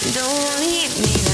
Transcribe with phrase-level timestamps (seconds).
[0.00, 1.27] Don't leave me.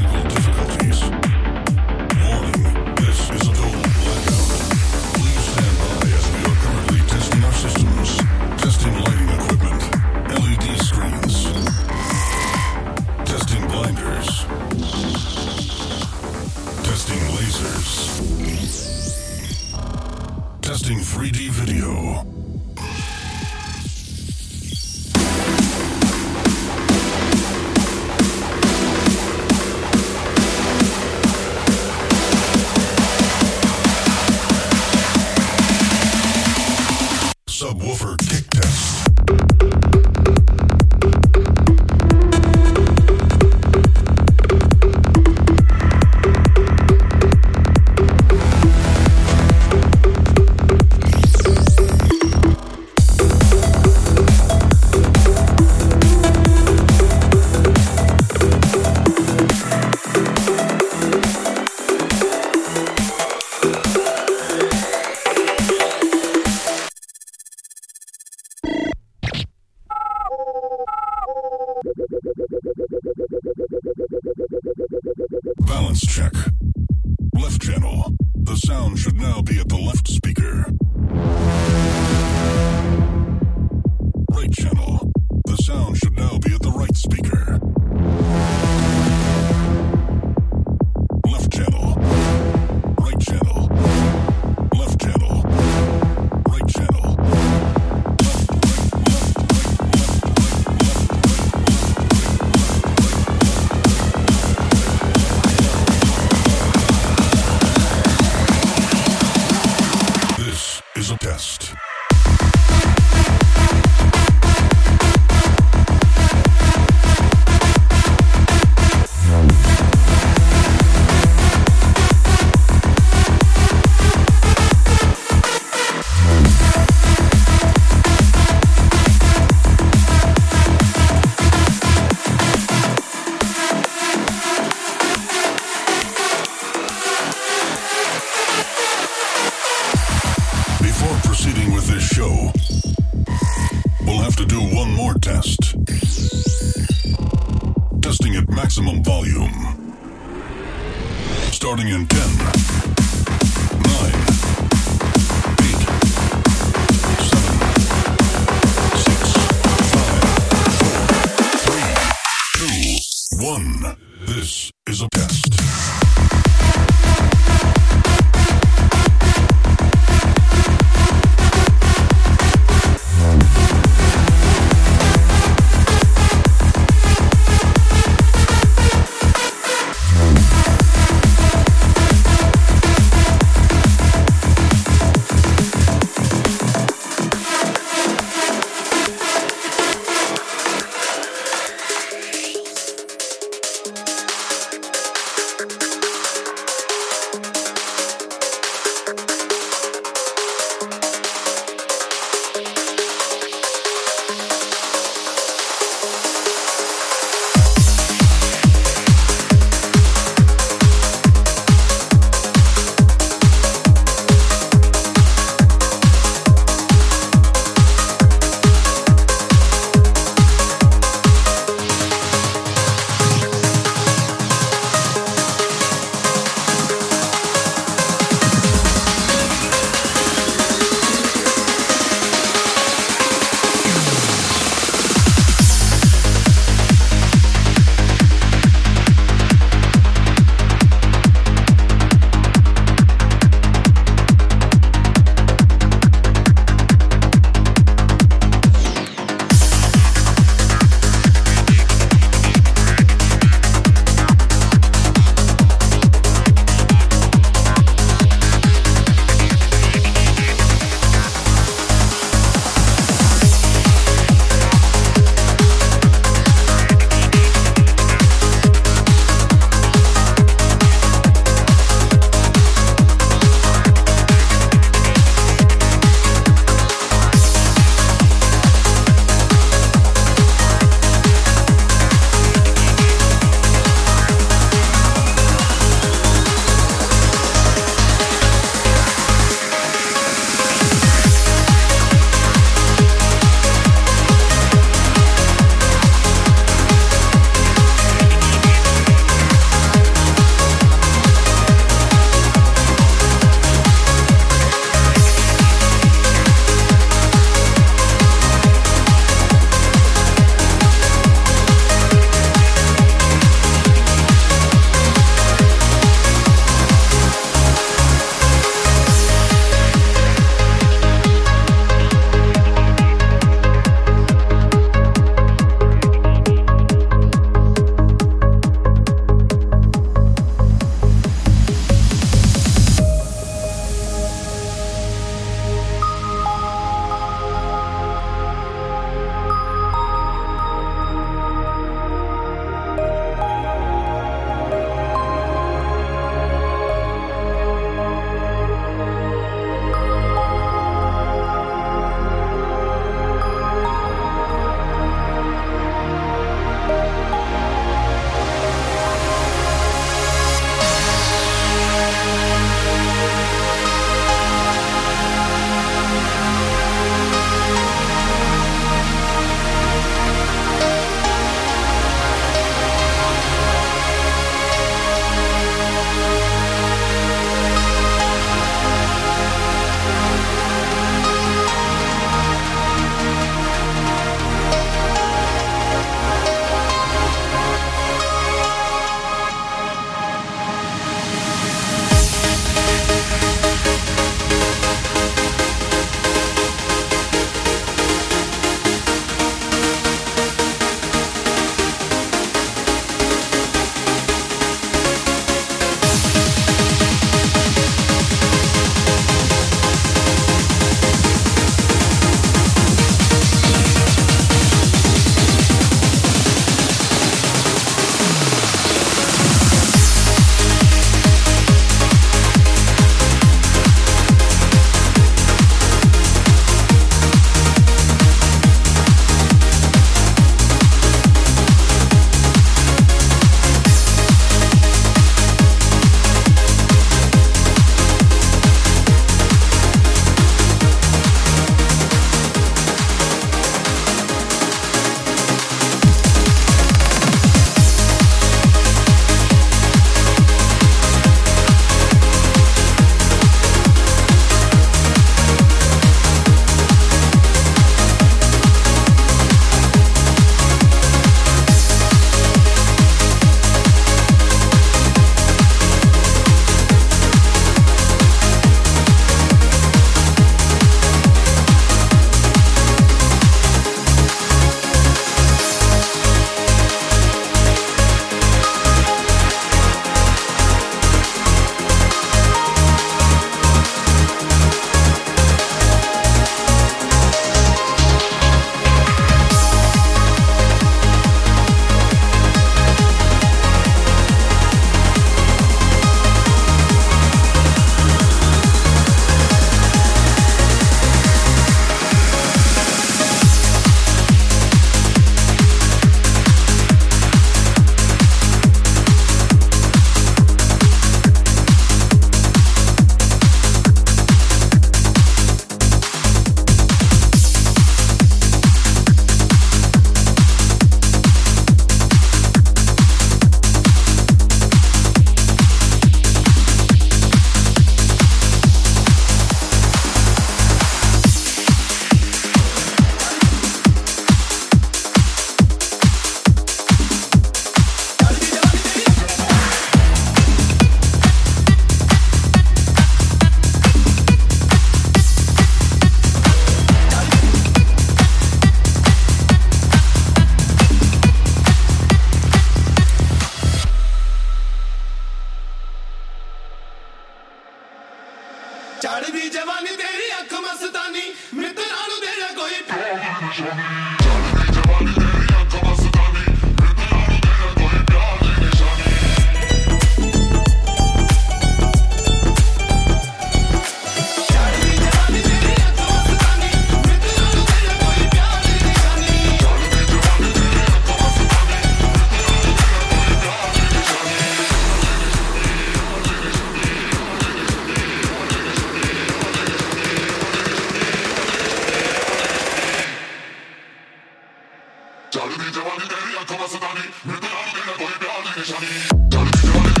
[595.31, 598.87] Jalebi, jawani, teri aankhon mein sutani, mujhe aane na koi pyar ke nishani.
[599.31, 600.00] Jalebi, jawani.